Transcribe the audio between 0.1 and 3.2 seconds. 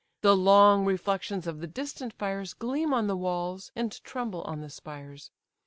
The long reflections of the distant fires Gleam on the